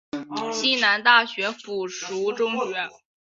[0.51, 2.89] 西南大学附属中学。